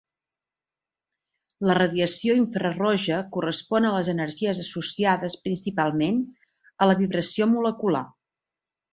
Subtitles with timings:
[1.71, 6.17] La radiació infraroja correspon a les energies associades principalment
[6.87, 8.03] a la vibració molecular.